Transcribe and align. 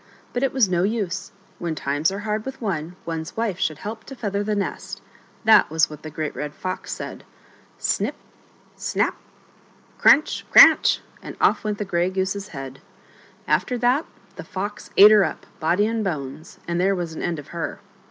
But 0.33 0.41
it 0.41 0.51
was 0.51 0.67
no 0.67 0.81
use; 0.81 1.31
when 1.59 1.75
times 1.75 2.11
are 2.11 2.17
hard 2.21 2.43
with 2.43 2.59
one, 2.59 2.95
one's 3.05 3.37
wife 3.37 3.59
should 3.59 3.77
help 3.77 4.03
to 4.05 4.15
feather 4.15 4.43
the 4.43 4.55
nest— 4.55 4.99
that 5.45 5.69
was 5.69 5.91
what 5.91 6.01
the 6.01 6.09
Great 6.09 6.35
Red 6.35 6.55
Fox 6.55 6.91
said. 6.91 7.23
Snip! 7.77 8.15
snap! 8.75 9.15
crunch! 9.99 10.43
cranch! 10.49 11.01
and 11.21 11.37
off 11.39 11.63
went 11.63 11.77
the 11.77 11.85
Grey 11.85 12.09
Goose's 12.09 12.47
head. 12.47 12.81
After 13.47 13.77
that 13.77 14.07
the 14.37 14.43
Fox 14.43 14.89
ate 14.97 15.11
her 15.11 15.23
up, 15.23 15.45
body 15.59 15.85
and 15.85 16.03
bones, 16.03 16.57
and 16.67 16.81
there 16.81 16.95
was 16.95 17.13
an 17.13 17.21
end 17.21 17.37
of 17.37 17.49
her. 17.49 17.79